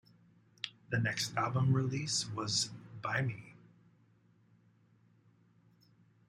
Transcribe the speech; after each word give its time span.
The 0.89 0.97
next 0.99 1.37
album 1.37 1.73
release 1.73 2.27
was 2.31 2.71
Buy 3.03 3.21
Me... 3.21 3.53